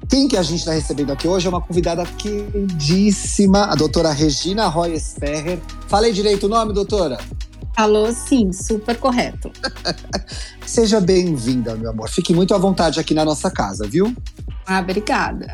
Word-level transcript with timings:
Quem 0.09 0.27
que 0.27 0.37
a 0.37 0.41
gente 0.41 0.59
está 0.59 0.71
recebendo 0.71 1.11
aqui 1.11 1.27
hoje 1.27 1.47
é 1.47 1.49
uma 1.49 1.61
convidada 1.61 2.05
queridíssima, 2.05 3.65
a 3.65 3.75
doutora 3.75 4.11
Regina 4.11 4.67
Roy 4.67 4.97
Sperrer. 4.97 5.59
Falei 5.87 6.13
direito 6.13 6.45
o 6.45 6.49
nome, 6.49 6.73
doutora? 6.73 7.17
Falou 7.77 8.11
sim, 8.11 8.51
super 8.51 8.97
correto. 8.97 9.51
Seja 10.65 10.99
bem-vinda, 10.99 11.75
meu 11.75 11.91
amor. 11.91 12.09
Fique 12.09 12.33
muito 12.33 12.55
à 12.55 12.57
vontade 12.57 12.99
aqui 12.99 13.13
na 13.13 13.23
nossa 13.23 13.51
casa, 13.51 13.85
viu? 13.87 14.15
Ah, 14.65 14.79
obrigada. 14.79 15.53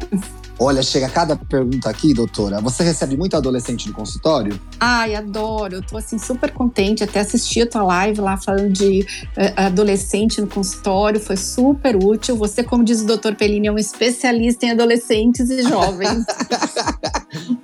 Olha, 0.58 0.82
chega 0.82 1.10
cada 1.10 1.36
pergunta 1.36 1.90
aqui, 1.90 2.14
doutora. 2.14 2.62
Você 2.62 2.82
recebe 2.82 3.18
muito 3.18 3.36
adolescente 3.36 3.90
no 3.90 3.94
consultório? 3.94 4.58
Ai, 4.80 5.16
adoro. 5.16 5.76
Eu 5.76 5.82
tô 5.82 5.98
assim 5.98 6.18
super 6.18 6.52
contente. 6.52 7.04
Até 7.04 7.20
assisti 7.20 7.62
a 7.62 7.68
tua 7.68 7.84
live 7.84 8.22
lá 8.22 8.38
falando 8.38 8.72
de 8.72 9.02
uh, 9.02 9.66
adolescente 9.66 10.40
no 10.40 10.48
consultório. 10.48 11.20
Foi 11.20 11.36
super 11.36 11.98
útil. 11.98 12.38
Você, 12.38 12.64
como 12.64 12.86
diz 12.86 13.02
o 13.02 13.06
doutor 13.06 13.36
Pellini, 13.36 13.68
é 13.68 13.72
um 13.72 13.78
especialista 13.78 14.66
em 14.66 14.72
adolescentes 14.72 15.50
e 15.50 15.62
jovens. 15.64 16.24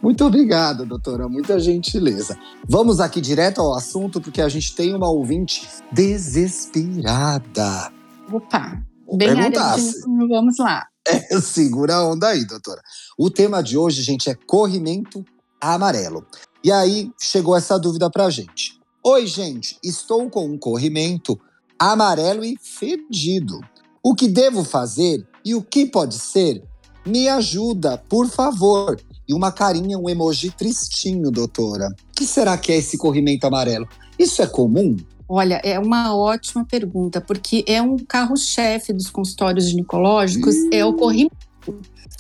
muito 0.09 0.25
obrigado, 0.25 0.88
doutora. 0.88 1.30
Muita 1.30 1.59
gentileza. 1.59 2.36
Vamos 2.68 3.00
aqui 3.00 3.22
direto 3.22 3.62
ao 3.62 3.75
assunto, 3.75 4.20
porque 4.20 4.42
a 4.42 4.50
gente 4.50 4.75
tem 4.75 4.96
uma 4.96 5.08
ouvinte 5.08 5.68
desesperada. 5.92 7.92
Opa, 8.34 8.84
bem 9.14 9.30
área 9.30 9.75
de... 9.75 10.28
Vamos 10.28 10.58
lá. 10.58 10.88
É, 11.08 11.42
segura 11.42 11.96
a 11.96 12.08
onda 12.08 12.28
aí, 12.28 12.46
doutora. 12.46 12.81
O 13.18 13.31
tema 13.31 13.64
de 13.64 13.78
hoje, 13.78 14.03
gente, 14.03 14.30
é 14.30 14.36
corrimento 14.36 15.25
amarelo. 15.59 16.26
E 16.64 16.72
aí 16.72 17.09
chegou 17.20 17.56
essa 17.56 17.80
dúvida 17.80 18.12
pra 18.12 18.30
gente. 18.30 18.80
Oi, 19.03 19.26
gente, 19.26 19.80
estou 19.84 20.30
com 20.30 20.46
um 20.46 20.58
corrimento 20.58 21.40
amarelo 21.80 22.44
e 22.44 22.58
fedido. 22.62 23.59
O 24.03 24.14
que 24.14 24.28
devo 24.28 24.64
fazer 24.64 25.26
e 25.44 25.56
o 25.56 25.64
que 25.64 25.86
pode 25.86 26.16
ser? 26.16 26.64
Me 27.06 27.28
ajuda, 27.28 27.97
por 27.97 28.28
favor. 28.28 29.00
E 29.29 29.34
uma 29.34 29.51
carinha, 29.51 29.95
um 29.95 30.09
emoji 30.09 30.50
tristinho, 30.50 31.29
doutora. 31.29 31.88
O 31.88 32.16
que 32.16 32.25
será 32.25 32.57
que 32.57 32.72
é 32.72 32.78
esse 32.78 32.97
corrimento 32.97 33.45
amarelo? 33.45 33.88
Isso 34.17 34.41
é 34.41 34.47
comum? 34.47 34.97
Olha, 35.29 35.62
é 35.63 35.78
uma 35.78 36.16
ótima 36.16 36.66
pergunta, 36.66 37.22
porque 37.22 37.63
é 37.67 37.79
um 37.79 37.95
carro-chefe 37.95 38.91
dos 38.91 39.12
consultórios 39.12 39.69
ginecológicos, 39.69 40.56
hum. 40.56 40.69
é 40.73 40.84
o 40.84 40.94
corrimento. 40.94 41.35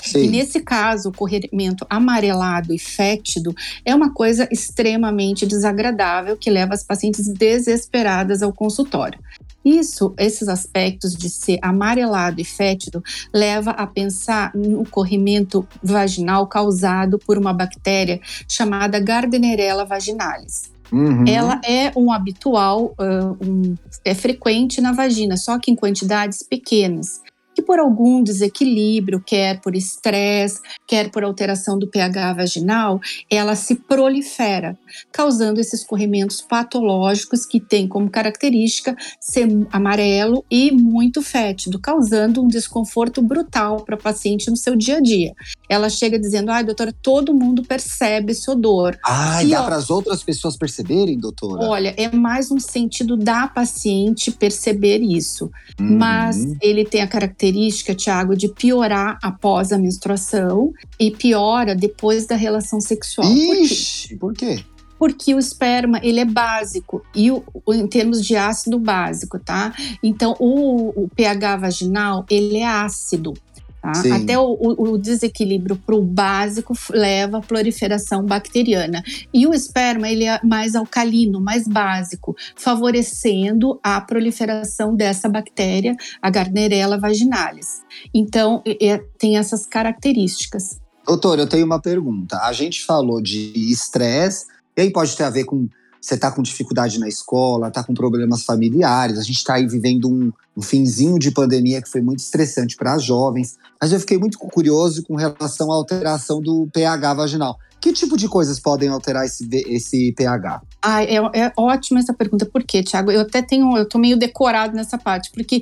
Sim. 0.03 0.25
E 0.25 0.27
nesse 0.29 0.61
caso, 0.61 1.09
o 1.09 1.11
corrimento 1.11 1.83
amarelado 1.89 2.71
e 2.71 2.77
fétido 2.77 3.55
é 3.83 3.95
uma 3.95 4.13
coisa 4.13 4.47
extremamente 4.51 5.47
desagradável 5.47 6.37
que 6.37 6.51
leva 6.51 6.75
as 6.75 6.83
pacientes 6.83 7.27
desesperadas 7.27 8.43
ao 8.43 8.53
consultório. 8.53 9.19
Isso, 9.63 10.13
esses 10.17 10.47
aspectos 10.47 11.13
de 11.13 11.29
ser 11.29 11.59
amarelado 11.61 12.39
e 12.39 12.45
fétido, 12.45 13.03
leva 13.33 13.71
a 13.71 13.85
pensar 13.85 14.51
no 14.55 14.87
corrimento 14.89 15.67
vaginal 15.83 16.47
causado 16.47 17.19
por 17.19 17.37
uma 17.37 17.53
bactéria 17.53 18.19
chamada 18.47 18.99
Gardnerella 18.99 19.85
vaginalis. 19.85 20.71
Uhum. 20.91 21.25
Ela 21.27 21.61
é 21.63 21.91
um 21.95 22.11
habitual, 22.11 22.95
uh, 22.99 23.37
um, 23.45 23.75
é 24.03 24.15
frequente 24.15 24.81
na 24.81 24.91
vagina, 24.91 25.37
só 25.37 25.59
que 25.59 25.69
em 25.69 25.75
quantidades 25.75 26.41
pequenas 26.41 27.21
que 27.59 27.61
por 27.61 27.77
algum 27.77 28.23
desequilíbrio, 28.23 29.21
quer 29.21 29.59
por 29.59 29.75
estresse, 29.75 30.61
quer 30.87 31.11
por 31.11 31.23
alteração 31.23 31.77
do 31.77 31.87
pH 31.87 32.33
vaginal, 32.33 33.01
ela 33.29 33.53
se 33.55 33.75
prolifera, 33.75 34.77
causando 35.11 35.59
esses 35.59 35.83
corrimentos 35.83 36.41
patológicos 36.41 37.45
que 37.45 37.59
têm 37.59 37.87
como 37.87 38.09
característica 38.09 38.95
ser 39.19 39.47
amarelo 39.71 40.45
e 40.49 40.71
muito 40.71 41.21
fétido, 41.21 41.79
causando 41.79 42.41
um 42.41 42.47
desconforto 42.47 43.21
brutal 43.21 43.83
para 43.83 43.95
a 43.95 43.99
paciente 43.99 44.49
no 44.49 44.55
seu 44.55 44.75
dia 44.75 44.97
a 44.97 45.01
dia. 45.01 45.35
Ela 45.69 45.89
chega 45.89 46.19
dizendo: 46.19 46.51
ai, 46.51 46.63
doutora, 46.63 46.93
todo 47.01 47.33
mundo 47.33 47.63
percebe 47.63 48.33
esse 48.33 48.49
odor. 48.49 48.97
Ah, 49.05 49.41
dá 49.43 49.63
para 49.63 49.75
as 49.75 49.89
outras 49.89 50.23
pessoas 50.23 50.57
perceberem, 50.57 51.17
doutora? 51.17 51.63
Olha, 51.63 51.93
é 51.95 52.13
mais 52.13 52.51
um 52.51 52.59
sentido 52.59 53.15
da 53.15 53.47
paciente 53.47 54.31
perceber 54.31 54.99
isso. 54.99 55.51
Uhum. 55.79 55.97
Mas 55.97 56.37
ele 56.61 56.83
tem 56.83 57.01
a 57.01 57.07
característica 57.07 57.29
característica, 57.29 57.95
Tiago, 57.95 58.35
de 58.35 58.47
piorar 58.49 59.17
após 59.21 59.71
a 59.71 59.77
menstruação 59.77 60.73
e 60.99 61.11
piora 61.11 61.75
depois 61.75 62.25
da 62.25 62.35
relação 62.35 62.79
sexual. 62.79 63.31
Ixi, 63.31 64.15
por 64.17 64.33
quê? 64.33 64.45
Por 64.45 64.57
quê? 64.57 64.65
porque 64.99 65.33
o 65.33 65.39
esperma 65.39 65.97
ele 66.03 66.19
é 66.19 66.25
básico 66.25 67.01
e 67.15 67.31
o, 67.31 67.41
em 67.69 67.87
termos 67.87 68.23
de 68.23 68.35
ácido 68.35 68.77
básico, 68.77 69.39
tá? 69.39 69.73
Então 70.03 70.35
o, 70.37 71.05
o 71.05 71.07
pH 71.07 71.55
vaginal 71.55 72.25
ele 72.29 72.57
é 72.57 72.67
ácido. 72.67 73.33
Tá? 73.81 73.91
Até 74.13 74.37
o, 74.37 74.57
o, 74.59 74.91
o 74.91 74.97
desequilíbrio 74.97 75.75
para 75.77 75.95
o 75.95 76.03
básico 76.03 76.73
leva 76.91 77.37
à 77.37 77.41
proliferação 77.41 78.25
bacteriana. 78.25 79.01
E 79.33 79.47
o 79.47 79.53
esperma 79.53 80.09
ele 80.09 80.25
é 80.25 80.39
mais 80.43 80.75
alcalino, 80.75 81.39
mais 81.39 81.67
básico, 81.67 82.35
favorecendo 82.55 83.79
a 83.81 84.01
proliferação 84.01 84.95
dessa 84.95 85.29
bactéria, 85.29 85.95
a 86.21 86.29
Gardnerella 86.29 86.99
vaginalis. 86.99 87.81
Então, 88.13 88.61
é, 88.65 88.97
tem 89.17 89.37
essas 89.37 89.65
características. 89.65 90.79
Doutor, 91.05 91.39
eu 91.39 91.47
tenho 91.47 91.65
uma 91.65 91.81
pergunta. 91.81 92.37
A 92.43 92.53
gente 92.53 92.83
falou 92.83 93.21
de 93.21 93.53
estresse, 93.71 94.45
e 94.77 94.81
aí 94.81 94.91
pode 94.91 95.15
ter 95.15 95.23
a 95.23 95.29
ver 95.29 95.45
com 95.45 95.67
você 96.01 96.15
está 96.15 96.31
com 96.31 96.41
dificuldade 96.41 96.99
na 96.99 97.07
escola, 97.07 97.67
está 97.67 97.83
com 97.83 97.93
problemas 97.93 98.43
familiares, 98.43 99.17
a 99.17 99.23
gente 99.23 99.37
está 99.37 99.55
aí 99.55 99.67
vivendo 99.67 100.09
um, 100.09 100.31
um 100.55 100.61
finzinho 100.61 101.19
de 101.19 101.31
pandemia 101.31 101.81
que 101.81 101.89
foi 101.89 102.01
muito 102.01 102.19
estressante 102.19 102.75
para 102.75 102.93
as 102.93 103.03
jovens. 103.03 103.57
Mas 103.81 103.91
eu 103.91 103.99
fiquei 103.99 104.17
muito 104.17 104.37
curioso 104.37 105.03
com 105.03 105.15
relação 105.15 105.71
à 105.71 105.75
alteração 105.75 106.41
do 106.41 106.67
pH 106.71 107.13
vaginal. 107.13 107.57
Que 107.81 107.93
tipo 107.93 108.17
de 108.17 108.27
coisas 108.27 108.59
podem 108.59 108.89
alterar 108.89 109.25
esse, 109.25 109.47
esse 109.67 110.13
pH? 110.13 110.61
Ah, 110.81 111.03
é, 111.03 111.15
é 111.15 111.53
ótima 111.57 111.99
essa 111.99 112.13
pergunta. 112.13 112.45
Por 112.45 112.63
quê, 112.63 112.83
Tiago? 112.83 113.11
Eu 113.11 113.21
até 113.21 113.41
tenho, 113.41 113.77
eu 113.77 113.87
tô 113.87 113.97
meio 113.97 114.17
decorado 114.17 114.75
nessa 114.75 114.97
parte, 114.97 115.31
porque 115.31 115.61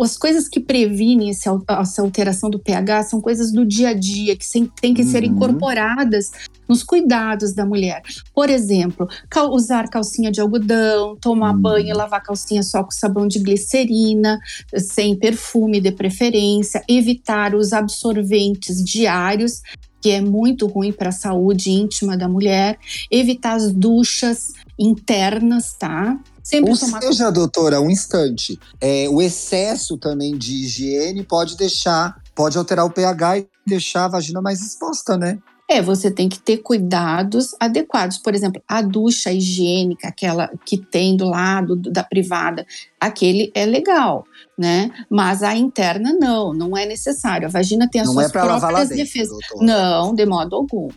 as 0.00 0.16
coisas 0.16 0.48
que 0.48 0.60
previnem 0.60 1.30
esse, 1.30 1.48
essa 1.68 2.02
alteração 2.02 2.50
do 2.50 2.58
pH 2.58 3.04
são 3.04 3.20
coisas 3.20 3.52
do 3.52 3.64
dia 3.64 3.90
a 3.90 3.94
dia, 3.94 4.36
que 4.36 4.46
têm 4.80 4.94
que 4.94 5.02
uhum. 5.02 5.08
ser 5.08 5.24
incorporadas 5.24 6.30
nos 6.68 6.82
cuidados 6.82 7.52
da 7.52 7.66
mulher. 7.66 8.02
Por 8.34 8.48
exemplo, 8.48 9.08
cal 9.28 9.50
usar 9.52 9.88
calcinha 9.88 10.30
de 10.30 10.40
algodão, 10.40 11.16
tomar 11.20 11.54
uhum. 11.54 11.60
banho 11.60 11.96
lavar 11.96 12.22
calcinha 12.22 12.62
só 12.62 12.82
com 12.82 12.90
sabão 12.90 13.26
de 13.26 13.38
glicerina, 13.38 14.38
sem 14.76 15.16
perfume 15.16 15.80
de 15.80 15.92
preferência, 15.92 16.82
evitar 16.88 17.54
os 17.54 17.72
absorventes 17.72 18.82
diários 18.82 19.60
que 20.02 20.10
é 20.10 20.20
muito 20.20 20.66
ruim 20.66 20.92
para 20.92 21.10
a 21.10 21.12
saúde 21.12 21.70
íntima 21.70 22.16
da 22.16 22.28
mulher, 22.28 22.78
evitar 23.10 23.54
as 23.54 23.72
duchas 23.72 24.54
internas, 24.78 25.74
tá? 25.78 26.18
Sempre 26.42 26.72
Ou 26.72 26.76
tomar... 26.76 27.00
seja, 27.00 27.30
doutora, 27.30 27.80
um 27.80 27.88
instante. 27.88 28.58
É, 28.80 29.08
o 29.08 29.22
excesso 29.22 29.96
também 29.96 30.36
de 30.36 30.64
higiene 30.64 31.22
pode 31.22 31.56
deixar, 31.56 32.20
pode 32.34 32.58
alterar 32.58 32.84
o 32.84 32.90
pH 32.90 33.38
e 33.38 33.48
deixar 33.64 34.06
a 34.06 34.08
vagina 34.08 34.42
mais 34.42 34.60
exposta, 34.60 35.16
né? 35.16 35.38
É, 35.70 35.80
você 35.80 36.10
tem 36.10 36.28
que 36.28 36.38
ter 36.38 36.58
cuidados 36.58 37.54
adequados. 37.58 38.18
Por 38.18 38.34
exemplo, 38.34 38.62
a 38.68 38.82
ducha 38.82 39.32
higiênica, 39.32 40.08
aquela 40.08 40.50
que 40.66 40.76
tem 40.76 41.16
do 41.16 41.24
lado 41.24 41.76
da 41.76 42.02
privada, 42.02 42.66
aquele 43.00 43.50
é 43.54 43.64
legal, 43.64 44.24
né? 44.58 44.90
Mas 45.08 45.42
a 45.42 45.56
interna 45.56 46.12
não, 46.12 46.52
não 46.52 46.76
é 46.76 46.84
necessário. 46.84 47.46
A 47.46 47.50
vagina 47.50 47.88
tem 47.88 48.00
as 48.00 48.08
não 48.08 48.20
é 48.20 48.28
suas 48.28 48.44
é 48.44 48.46
próprias 48.46 48.88
defesas. 48.90 49.38
Não, 49.60 50.14
de 50.14 50.26
modo 50.26 50.56
algum. 50.56 50.88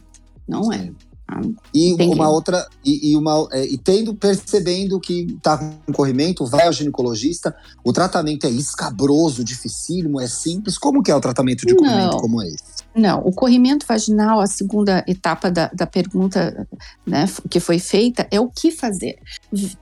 Não 0.48 0.74
é. 0.74 0.92
É. 1.32 1.50
E 1.74 1.94
uma 1.94 2.30
outra, 2.30 2.68
e, 2.84 3.12
e 3.12 3.18
uma, 3.18 3.48
é, 3.52 3.66
e 3.66 3.78
tendo, 3.78 4.14
percebendo 4.14 5.00
que 5.00 5.26
está 5.36 5.58
com 5.58 5.92
corrimento, 5.92 6.46
vai 6.46 6.68
ao 6.68 6.74
ginecologista. 6.74 7.56
O 7.84 7.92
tratamento 7.92 8.46
é 8.46 8.50
escabroso, 8.50 9.44
dificílimo, 9.44 10.22
é 10.22 10.28
simples. 10.28 10.78
Como 10.78 11.02
que 11.02 11.10
é 11.10 11.16
o 11.16 11.20
tratamento 11.20 11.66
de 11.66 11.76
corrimento 11.76 12.18
como 12.18 12.44
esse? 12.44 12.75
Não, 12.96 13.20
o 13.20 13.34
corrimento 13.34 13.86
vaginal, 13.86 14.40
a 14.40 14.48
segunda 14.48 15.04
etapa 15.06 15.52
da, 15.52 15.68
da 15.68 15.86
pergunta 15.86 16.66
né, 17.06 17.26
que 17.50 17.60
foi 17.60 17.78
feita, 17.78 18.26
é 18.32 18.40
o 18.40 18.50
que 18.50 18.72
fazer. 18.72 19.18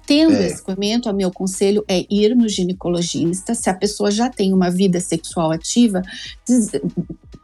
Tendo 0.06 0.33
é. 0.33 0.48
esse 0.48 0.63
corrimento, 0.63 1.10
o 1.10 1.13
meu 1.13 1.31
conselho 1.31 1.86
é 1.88 2.06
ir 2.10 2.36
no 2.36 2.50
ginecologista. 2.50 3.54
Se 3.54 3.69
a 3.69 3.74
pessoa 3.74 4.10
já 4.10 4.30
tem 4.30 4.51
uma 4.51 4.71
vida 4.71 5.00
sexual 5.00 5.51
ativa, 5.51 6.01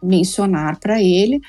mencionar 0.02 0.80
para 0.80 1.02
ele, 1.02 1.40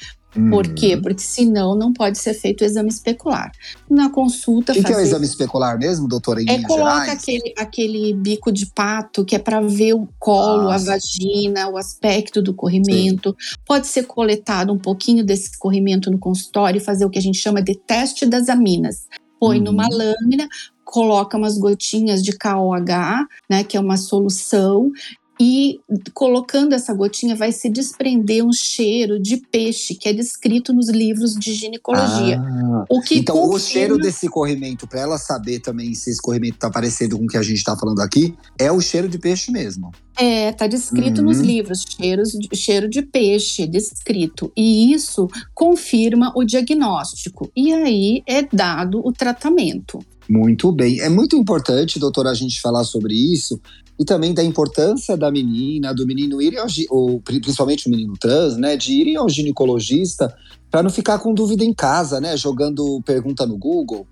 por 0.50 0.66
quê? 0.74 0.94
Uhum. 0.94 1.02
Porque 1.02 1.22
senão 1.22 1.74
não 1.74 1.92
pode 1.92 2.18
ser 2.18 2.34
feito 2.34 2.60
o 2.60 2.64
exame 2.64 2.88
especular. 2.88 3.50
Na 3.88 4.08
consulta. 4.10 4.72
O 4.72 4.74
que, 4.74 4.82
fazer... 4.82 4.94
que, 4.94 5.00
é 5.00 5.02
o 5.02 5.06
exame 5.06 5.26
especular 5.26 5.78
mesmo, 5.78 6.06
doutora? 6.06 6.40
Em 6.40 6.48
é 6.48 6.62
coloca 6.62 7.12
aquele, 7.12 7.54
aquele 7.56 8.12
bico 8.14 8.52
de 8.52 8.66
pato 8.66 9.24
que 9.24 9.34
é 9.34 9.38
para 9.38 9.60
ver 9.60 9.94
o 9.94 10.08
colo, 10.18 10.68
ah, 10.68 10.76
a 10.76 10.78
vagina, 10.78 11.68
o 11.68 11.76
aspecto 11.76 12.40
do 12.40 12.54
corrimento. 12.54 13.36
Sim. 13.38 13.56
Pode 13.66 13.86
ser 13.88 14.04
coletado 14.04 14.72
um 14.72 14.78
pouquinho 14.78 15.24
desse 15.24 15.58
corrimento 15.58 16.10
no 16.10 16.18
consultório 16.18 16.78
e 16.78 16.84
fazer 16.84 17.04
o 17.04 17.10
que 17.10 17.18
a 17.18 17.22
gente 17.22 17.38
chama 17.38 17.60
de 17.60 17.74
teste 17.74 18.24
das 18.24 18.48
aminas. 18.48 19.06
Põe 19.40 19.58
uhum. 19.58 19.64
numa 19.64 19.88
lâmina, 19.90 20.48
coloca 20.84 21.38
umas 21.38 21.56
gotinhas 21.56 22.22
de 22.22 22.36
KOH, 22.36 23.26
né, 23.48 23.62
que 23.62 23.76
é 23.76 23.80
uma 23.80 23.96
solução, 23.96 24.90
e 25.40 25.80
colocando 26.12 26.74
essa 26.74 26.92
gotinha 26.92 27.34
vai 27.34 27.50
se 27.50 27.70
desprender 27.70 28.44
um 28.44 28.52
cheiro 28.52 29.18
de 29.18 29.38
peixe 29.38 29.94
que 29.94 30.06
é 30.06 30.12
descrito 30.12 30.70
nos 30.70 30.90
livros 30.90 31.34
de 31.34 31.54
ginecologia. 31.54 32.38
Ah, 32.38 32.84
o 32.90 33.00
que 33.00 33.20
então 33.20 33.34
confirma... 33.34 33.56
o 33.56 33.58
cheiro 33.58 33.96
desse 33.96 34.28
corrimento, 34.28 34.86
para 34.86 35.00
ela 35.00 35.16
saber 35.16 35.60
também 35.60 35.94
se 35.94 36.10
esse 36.10 36.20
corrimento 36.20 36.56
está 36.56 36.68
parecendo 36.68 37.16
com 37.16 37.24
o 37.24 37.26
que 37.26 37.38
a 37.38 37.42
gente 37.42 37.56
está 37.56 37.74
falando 37.74 38.00
aqui, 38.00 38.34
é 38.58 38.70
o 38.70 38.82
cheiro 38.82 39.08
de 39.08 39.18
peixe 39.18 39.50
mesmo. 39.50 39.90
É, 40.18 40.52
tá 40.52 40.66
descrito 40.66 41.22
uhum. 41.22 41.28
nos 41.28 41.38
livros, 41.38 41.86
cheiros, 41.88 42.36
cheiro 42.52 42.90
de 42.90 43.00
peixe, 43.00 43.66
descrito. 43.66 44.52
E 44.54 44.92
isso 44.92 45.26
confirma 45.54 46.30
o 46.36 46.44
diagnóstico. 46.44 47.50
E 47.56 47.72
aí 47.72 48.22
é 48.26 48.42
dado 48.42 49.00
o 49.02 49.10
tratamento. 49.10 49.98
Muito 50.28 50.70
bem. 50.70 51.00
É 51.00 51.08
muito 51.08 51.34
importante, 51.34 51.98
doutora, 51.98 52.30
a 52.30 52.34
gente 52.34 52.60
falar 52.60 52.84
sobre 52.84 53.14
isso, 53.14 53.58
e 54.00 54.04
também 54.04 54.32
da 54.32 54.42
importância 54.42 55.14
da 55.14 55.30
menina, 55.30 55.94
do 55.94 56.06
menino 56.06 56.40
ir 56.40 56.56
ao, 56.56 56.66
ou 56.88 57.20
principalmente 57.20 57.86
o 57.86 57.90
menino 57.90 58.14
trans, 58.18 58.56
né, 58.56 58.74
de 58.74 58.94
irem 58.94 59.16
ao 59.16 59.28
ginecologista 59.28 60.34
para 60.70 60.82
não 60.82 60.88
ficar 60.88 61.18
com 61.18 61.34
dúvida 61.34 61.62
em 61.62 61.74
casa, 61.74 62.18
né, 62.18 62.34
jogando 62.34 63.02
pergunta 63.02 63.44
no 63.44 63.58
Google. 63.58 64.06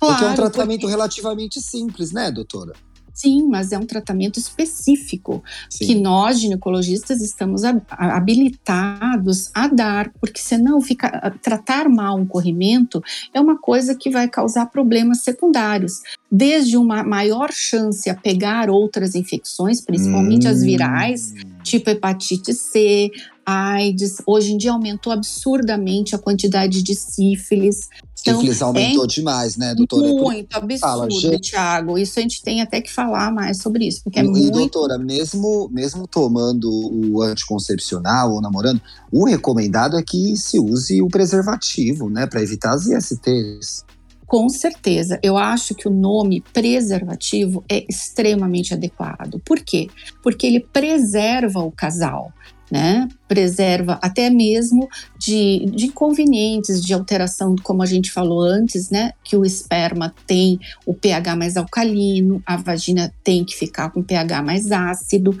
Claro, 0.00 0.14
porque 0.14 0.24
é 0.24 0.28
um 0.28 0.34
tratamento 0.34 0.80
porque... 0.80 0.92
relativamente 0.92 1.60
simples, 1.60 2.10
né, 2.10 2.32
doutora? 2.32 2.72
Sim, 3.18 3.48
mas 3.48 3.72
é 3.72 3.78
um 3.78 3.84
tratamento 3.84 4.38
específico 4.38 5.42
Sim. 5.68 5.86
que 5.86 5.94
nós, 5.96 6.38
ginecologistas, 6.38 7.20
estamos 7.20 7.62
habilitados 7.90 9.50
a 9.52 9.66
dar, 9.66 10.12
porque 10.20 10.40
senão 10.40 10.80
fica, 10.80 11.34
tratar 11.42 11.88
mal 11.88 12.16
um 12.16 12.24
corrimento 12.24 13.02
é 13.34 13.40
uma 13.40 13.58
coisa 13.58 13.96
que 13.96 14.08
vai 14.08 14.28
causar 14.28 14.66
problemas 14.66 15.22
secundários, 15.22 16.00
desde 16.30 16.76
uma 16.76 17.02
maior 17.02 17.50
chance 17.50 18.08
a 18.08 18.14
pegar 18.14 18.70
outras 18.70 19.16
infecções, 19.16 19.80
principalmente 19.80 20.46
hum. 20.46 20.50
as 20.50 20.62
virais, 20.62 21.34
tipo 21.64 21.90
hepatite 21.90 22.54
C, 22.54 23.10
AIDS. 23.48 24.20
Hoje 24.26 24.52
em 24.52 24.58
dia 24.58 24.72
aumentou 24.72 25.10
absurdamente 25.10 26.14
a 26.14 26.18
quantidade 26.18 26.82
de 26.82 26.94
sífilis. 26.94 27.88
Então, 28.20 28.34
sífilis 28.34 28.60
aumentou 28.60 29.04
é 29.04 29.06
demais, 29.06 29.56
né, 29.56 29.74
doutora? 29.74 30.06
Muito 30.06 30.54
absurdo, 30.54 30.80
Fala. 30.80 31.08
Tiago. 31.40 31.96
Isso 31.96 32.18
a 32.18 32.22
gente 32.22 32.42
tem 32.42 32.60
até 32.60 32.82
que 32.82 32.92
falar 32.92 33.32
mais 33.32 33.62
sobre 33.62 33.86
isso, 33.86 34.02
porque 34.04 34.18
é 34.18 34.22
e, 34.22 34.28
muito... 34.28 34.50
doutora, 34.50 34.98
mesmo, 34.98 35.70
mesmo 35.72 36.06
tomando 36.06 36.68
o 36.70 37.22
anticoncepcional 37.22 38.34
ou 38.34 38.42
namorando, 38.42 38.82
o 39.10 39.24
recomendado 39.24 39.96
é 39.96 40.02
que 40.02 40.36
se 40.36 40.58
use 40.58 41.00
o 41.00 41.08
preservativo, 41.08 42.10
né, 42.10 42.26
para 42.26 42.42
evitar 42.42 42.74
as 42.74 42.86
ISTs. 42.86 43.82
Com 44.26 44.50
certeza, 44.50 45.18
eu 45.22 45.38
acho 45.38 45.74
que 45.74 45.88
o 45.88 45.90
nome 45.90 46.44
preservativo 46.52 47.64
é 47.66 47.86
extremamente 47.88 48.74
adequado. 48.74 49.40
Por 49.42 49.60
quê? 49.60 49.88
Porque 50.22 50.46
ele 50.46 50.60
preserva 50.60 51.60
o 51.60 51.72
casal 51.72 52.30
né? 52.70 53.08
Preserva 53.26 53.98
até 54.02 54.30
mesmo 54.30 54.88
de, 55.18 55.66
de 55.66 55.86
inconvenientes, 55.86 56.84
de 56.84 56.92
alteração, 56.92 57.56
como 57.62 57.82
a 57.82 57.86
gente 57.86 58.10
falou 58.10 58.40
antes, 58.40 58.90
né? 58.90 59.12
Que 59.24 59.36
o 59.36 59.44
esperma 59.44 60.14
tem 60.26 60.58
o 60.86 60.94
pH 60.94 61.36
mais 61.36 61.56
alcalino, 61.56 62.42
a 62.44 62.56
vagina 62.56 63.12
tem 63.24 63.44
que 63.44 63.56
ficar 63.56 63.90
com 63.90 64.02
pH 64.02 64.42
mais 64.42 64.70
ácido, 64.70 65.38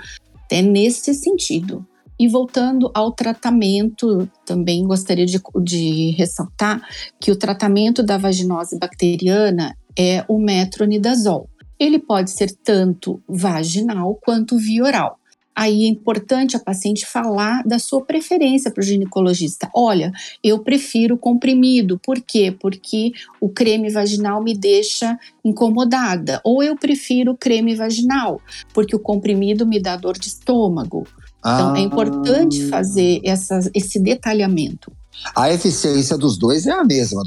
é 0.50 0.62
nesse 0.62 1.14
sentido. 1.14 1.86
E 2.18 2.26
voltando 2.26 2.90
ao 2.94 3.12
tratamento, 3.12 4.28
também 4.44 4.84
gostaria 4.84 5.24
de, 5.24 5.40
de 5.62 6.10
ressaltar 6.10 6.82
que 7.20 7.30
o 7.30 7.36
tratamento 7.36 8.02
da 8.02 8.18
vaginose 8.18 8.76
bacteriana 8.76 9.76
é 9.96 10.24
o 10.26 10.38
metronidazol. 10.38 11.48
Ele 11.78 11.98
pode 11.98 12.32
ser 12.32 12.50
tanto 12.64 13.22
vaginal 13.28 14.18
quanto 14.20 14.58
via 14.58 14.82
oral 14.82 15.17
aí 15.58 15.86
é 15.86 15.88
importante 15.88 16.56
a 16.56 16.60
paciente 16.60 17.04
falar 17.04 17.64
da 17.64 17.80
sua 17.80 18.00
preferência 18.04 18.70
para 18.70 18.80
o 18.80 18.84
ginecologista. 18.84 19.68
Olha, 19.74 20.12
eu 20.42 20.60
prefiro 20.60 21.18
comprimido. 21.18 21.98
Por 21.98 22.20
quê? 22.20 22.54
Porque 22.60 23.10
o 23.40 23.48
creme 23.48 23.90
vaginal 23.90 24.40
me 24.40 24.56
deixa 24.56 25.18
incomodada. 25.44 26.40
Ou 26.44 26.62
eu 26.62 26.76
prefiro 26.76 27.36
creme 27.36 27.74
vaginal, 27.74 28.40
porque 28.72 28.94
o 28.94 29.00
comprimido 29.00 29.66
me 29.66 29.80
dá 29.80 29.96
dor 29.96 30.16
de 30.16 30.28
estômago. 30.28 31.04
Então 31.40 31.74
é 31.74 31.78
ah. 31.78 31.82
é 31.82 31.84
importante 31.84 32.64
fazer 32.68 33.20
essa, 33.24 33.58
esse 33.74 33.98
detalhamento. 33.98 34.92
A 35.34 35.52
eficiência 35.52 36.16
dos 36.16 36.38
dois 36.38 36.68
é 36.68 36.72
a 36.72 36.84
mesma, 36.84 37.24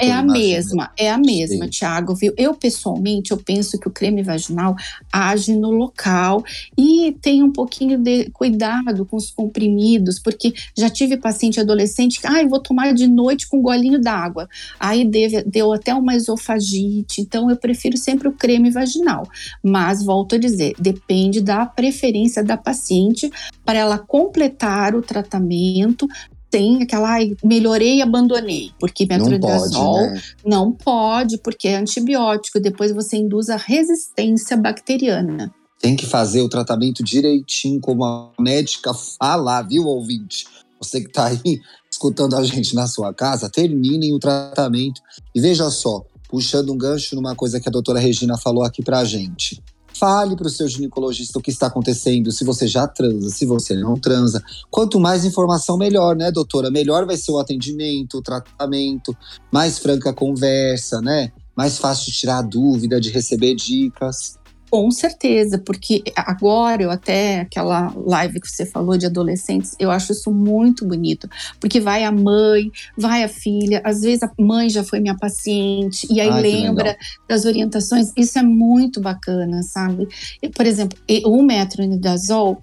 é 0.00 0.10
a 0.10 0.22
mesma, 0.22 0.90
é 0.96 1.10
a 1.10 1.16
mesma, 1.16 1.68
Tiago, 1.68 2.14
viu? 2.14 2.32
Eu, 2.36 2.54
pessoalmente, 2.54 3.30
eu 3.30 3.36
penso 3.36 3.78
que 3.78 3.86
o 3.86 3.90
creme 3.90 4.22
vaginal 4.22 4.74
age 5.12 5.54
no 5.54 5.70
local 5.70 6.42
e 6.76 7.16
tem 7.22 7.42
um 7.42 7.52
pouquinho 7.52 7.96
de 7.98 8.28
cuidado 8.30 9.04
com 9.06 9.16
os 9.16 9.30
comprimidos, 9.30 10.18
porque 10.18 10.52
já 10.76 10.90
tive 10.90 11.16
paciente 11.16 11.60
adolescente 11.60 12.20
que, 12.20 12.26
ah, 12.26 12.42
eu 12.42 12.48
vou 12.48 12.58
tomar 12.60 12.92
de 12.92 13.06
noite 13.06 13.46
com 13.48 13.58
um 13.58 13.62
golinho 13.62 14.00
d'água. 14.00 14.48
Aí 14.80 15.04
deve, 15.04 15.42
deu 15.44 15.72
até 15.72 15.94
uma 15.94 16.16
esofagite, 16.16 17.20
então 17.20 17.48
eu 17.48 17.56
prefiro 17.56 17.96
sempre 17.96 18.26
o 18.26 18.32
creme 18.32 18.70
vaginal. 18.70 19.28
Mas, 19.62 20.02
volto 20.02 20.34
a 20.34 20.38
dizer, 20.38 20.74
depende 20.78 21.40
da 21.40 21.66
preferência 21.66 22.42
da 22.42 22.56
paciente 22.56 23.30
para 23.64 23.78
ela 23.78 23.98
completar 23.98 24.94
o 24.94 25.02
tratamento 25.02 26.08
tem 26.54 26.80
aquela, 26.84 27.14
ai, 27.14 27.36
melhorei 27.42 27.96
e 27.96 28.02
abandonei, 28.02 28.70
porque 28.78 29.04
metronidazol 29.06 30.02
não, 30.02 30.12
né? 30.12 30.22
não 30.46 30.70
pode, 30.70 31.36
porque 31.38 31.66
é 31.66 31.74
antibiótico, 31.74 32.60
depois 32.60 32.92
você 32.92 33.16
induz 33.16 33.48
a 33.48 33.56
resistência 33.56 34.56
bacteriana. 34.56 35.52
Tem 35.80 35.96
que 35.96 36.06
fazer 36.06 36.42
o 36.42 36.48
tratamento 36.48 37.02
direitinho, 37.02 37.80
como 37.80 38.04
a 38.04 38.30
médica 38.38 38.94
fala, 38.94 39.62
viu, 39.62 39.84
ouvinte? 39.84 40.46
Você 40.80 41.00
que 41.00 41.08
está 41.08 41.26
aí 41.26 41.60
escutando 41.90 42.36
a 42.36 42.44
gente 42.44 42.72
na 42.72 42.86
sua 42.86 43.12
casa, 43.12 43.50
terminem 43.50 44.14
o 44.14 44.20
tratamento. 44.20 45.00
E 45.34 45.40
veja 45.40 45.68
só, 45.70 46.04
puxando 46.28 46.72
um 46.72 46.78
gancho 46.78 47.16
numa 47.16 47.34
coisa 47.34 47.58
que 47.58 47.68
a 47.68 47.72
doutora 47.72 47.98
Regina 47.98 48.38
falou 48.38 48.62
aqui 48.62 48.80
pra 48.80 49.04
gente. 49.04 49.60
Fale 49.98 50.36
para 50.36 50.46
o 50.46 50.50
seu 50.50 50.66
ginecologista 50.66 51.38
o 51.38 51.42
que 51.42 51.50
está 51.50 51.68
acontecendo, 51.68 52.32
se 52.32 52.44
você 52.44 52.66
já 52.66 52.86
transa, 52.86 53.30
se 53.30 53.46
você 53.46 53.74
não 53.74 53.94
transa. 53.94 54.42
Quanto 54.70 54.98
mais 54.98 55.24
informação, 55.24 55.76
melhor, 55.76 56.16
né, 56.16 56.32
doutora? 56.32 56.70
Melhor 56.70 57.06
vai 57.06 57.16
ser 57.16 57.30
o 57.30 57.38
atendimento, 57.38 58.18
o 58.18 58.22
tratamento, 58.22 59.16
mais 59.52 59.78
franca 59.78 60.10
a 60.10 60.14
conversa, 60.14 61.00
né? 61.00 61.32
Mais 61.56 61.78
fácil 61.78 62.06
de 62.06 62.18
tirar 62.18 62.42
dúvida, 62.42 63.00
de 63.00 63.10
receber 63.10 63.54
dicas. 63.54 64.36
Com 64.74 64.90
certeza, 64.90 65.56
porque 65.56 66.02
agora 66.16 66.82
eu 66.82 66.90
até 66.90 67.42
aquela 67.42 67.94
live 67.94 68.40
que 68.40 68.50
você 68.50 68.66
falou 68.66 68.98
de 68.98 69.06
adolescentes, 69.06 69.76
eu 69.78 69.88
acho 69.88 70.10
isso 70.10 70.32
muito 70.32 70.84
bonito, 70.84 71.30
porque 71.60 71.78
vai 71.78 72.02
a 72.02 72.10
mãe, 72.10 72.72
vai 72.98 73.22
a 73.22 73.28
filha, 73.28 73.80
às 73.84 74.00
vezes 74.00 74.24
a 74.24 74.32
mãe 74.36 74.68
já 74.68 74.82
foi 74.82 74.98
minha 74.98 75.16
paciente 75.16 76.08
e 76.10 76.20
aí 76.20 76.28
Ai, 76.28 76.42
lembra 76.42 76.96
das 77.28 77.44
orientações, 77.44 78.10
isso 78.16 78.36
é 78.36 78.42
muito 78.42 79.00
bacana, 79.00 79.62
sabe? 79.62 80.08
Por 80.52 80.66
exemplo, 80.66 80.98
o 81.24 81.40
metronidazol 81.40 82.58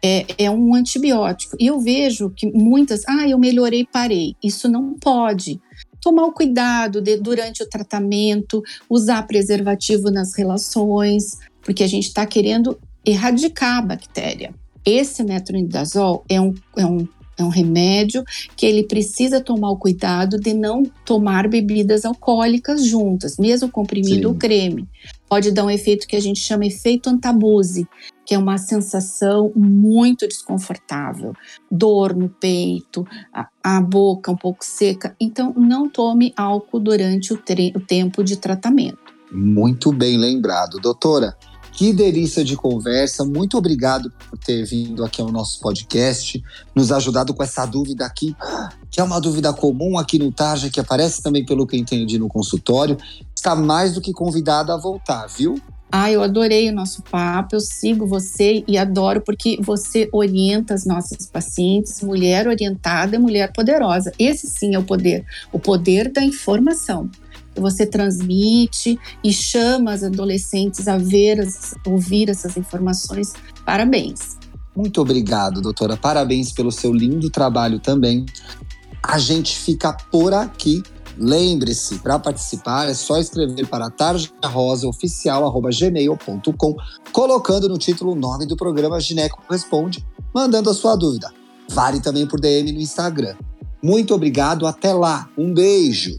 é, 0.00 0.24
é, 0.38 0.48
um 0.48 0.72
antibiótico. 0.72 1.56
E 1.58 1.66
eu 1.66 1.80
vejo 1.80 2.30
que 2.30 2.46
muitas, 2.46 3.02
ah, 3.08 3.28
eu 3.28 3.40
melhorei, 3.40 3.84
parei. 3.84 4.36
Isso 4.40 4.68
não 4.68 4.94
pode 4.94 5.60
tomar 6.00 6.26
o 6.26 6.32
cuidado 6.32 7.00
de, 7.00 7.16
durante 7.16 7.64
o 7.64 7.68
tratamento, 7.68 8.62
usar 8.88 9.26
preservativo 9.26 10.08
nas 10.08 10.36
relações, 10.36 11.38
porque 11.66 11.82
a 11.82 11.88
gente 11.88 12.06
está 12.06 12.24
querendo 12.24 12.78
erradicar 13.04 13.78
a 13.78 13.82
bactéria. 13.82 14.54
Esse 14.84 15.24
metronidazol 15.24 16.24
é 16.28 16.40
um, 16.40 16.54
é 16.76 16.86
um 16.86 17.08
é 17.38 17.44
um 17.44 17.50
remédio 17.50 18.24
que 18.56 18.64
ele 18.64 18.84
precisa 18.84 19.42
tomar 19.42 19.70
o 19.70 19.76
cuidado 19.76 20.38
de 20.38 20.54
não 20.54 20.84
tomar 21.04 21.46
bebidas 21.46 22.06
alcoólicas 22.06 22.86
juntas, 22.86 23.36
mesmo 23.36 23.70
comprimido 23.70 24.20
Sim. 24.20 24.24
ou 24.24 24.34
creme. 24.34 24.88
Pode 25.28 25.50
dar 25.50 25.66
um 25.66 25.70
efeito 25.70 26.06
que 26.06 26.16
a 26.16 26.20
gente 26.20 26.40
chama 26.40 26.64
efeito 26.64 27.10
antabuse, 27.10 27.86
que 28.24 28.34
é 28.34 28.38
uma 28.38 28.56
sensação 28.56 29.52
muito 29.54 30.26
desconfortável, 30.26 31.34
dor 31.70 32.16
no 32.16 32.30
peito, 32.30 33.06
a, 33.30 33.46
a 33.62 33.82
boca 33.82 34.32
um 34.32 34.36
pouco 34.36 34.64
seca. 34.64 35.14
Então, 35.20 35.52
não 35.54 35.90
tome 35.90 36.32
álcool 36.38 36.80
durante 36.80 37.34
o, 37.34 37.36
o 37.36 37.80
tempo 37.80 38.24
de 38.24 38.38
tratamento. 38.38 39.14
Muito 39.30 39.92
bem 39.92 40.16
lembrado, 40.16 40.78
doutora. 40.80 41.36
Que 41.76 41.92
delícia 41.92 42.42
de 42.42 42.56
conversa. 42.56 43.22
Muito 43.22 43.58
obrigado 43.58 44.10
por 44.30 44.38
ter 44.38 44.64
vindo 44.64 45.04
aqui 45.04 45.20
ao 45.20 45.30
nosso 45.30 45.60
podcast, 45.60 46.42
nos 46.74 46.90
ajudado 46.90 47.34
com 47.34 47.42
essa 47.42 47.66
dúvida 47.66 48.06
aqui, 48.06 48.34
que 48.90 48.98
é 48.98 49.04
uma 49.04 49.20
dúvida 49.20 49.52
comum 49.52 49.98
aqui 49.98 50.18
no 50.18 50.32
Tarja, 50.32 50.70
que 50.70 50.80
aparece 50.80 51.22
também 51.22 51.44
pelo 51.44 51.66
que 51.66 51.76
entendi 51.76 52.18
no 52.18 52.28
consultório. 52.28 52.96
Está 53.34 53.54
mais 53.54 53.92
do 53.92 54.00
que 54.00 54.14
convidada 54.14 54.72
a 54.72 54.78
voltar, 54.78 55.26
viu? 55.26 55.60
Ah, 55.92 56.10
eu 56.10 56.22
adorei 56.22 56.70
o 56.70 56.74
nosso 56.74 57.02
papo, 57.02 57.54
eu 57.54 57.60
sigo 57.60 58.06
você 58.06 58.64
e 58.66 58.78
adoro 58.78 59.20
porque 59.20 59.58
você 59.60 60.08
orienta 60.12 60.72
as 60.72 60.86
nossas 60.86 61.26
pacientes, 61.26 62.00
mulher 62.00 62.48
orientada, 62.48 63.18
mulher 63.18 63.52
poderosa. 63.52 64.12
Esse 64.18 64.46
sim 64.46 64.74
é 64.74 64.78
o 64.78 64.82
poder, 64.82 65.26
o 65.52 65.58
poder 65.58 66.10
da 66.10 66.22
informação. 66.22 67.10
Você 67.56 67.86
transmite 67.86 68.98
e 69.22 69.32
chama 69.32 69.92
as 69.92 70.02
adolescentes 70.02 70.88
a 70.88 70.98
ver, 70.98 71.40
a 71.40 71.90
ouvir 71.90 72.28
essas 72.28 72.56
informações. 72.56 73.32
Parabéns. 73.64 74.36
Muito 74.76 75.00
obrigado, 75.00 75.60
doutora. 75.60 75.96
Parabéns 75.96 76.52
pelo 76.52 76.70
seu 76.70 76.92
lindo 76.92 77.30
trabalho 77.30 77.80
também. 77.80 78.26
A 79.02 79.18
gente 79.18 79.56
fica 79.56 79.92
por 80.10 80.34
aqui 80.34 80.82
Lembre-se, 81.18 81.98
para 82.00 82.18
participar 82.18 82.90
é 82.90 82.94
só 82.94 83.18
escrever 83.18 83.66
para 83.66 83.88
tarjarosaoficial.gmail.com, 83.88 86.76
colocando 87.10 87.70
no 87.70 87.78
título 87.78 88.12
o 88.12 88.14
nome 88.14 88.44
do 88.44 88.54
programa 88.54 89.00
Gineco 89.00 89.42
Responde, 89.48 90.06
mandando 90.34 90.68
a 90.68 90.74
sua 90.74 90.94
dúvida. 90.94 91.32
Vale 91.70 92.00
também 92.00 92.26
por 92.26 92.38
DM 92.38 92.70
no 92.70 92.80
Instagram. 92.80 93.34
Muito 93.82 94.14
obrigado, 94.14 94.66
até 94.66 94.92
lá. 94.92 95.26
Um 95.38 95.54
beijo. 95.54 96.18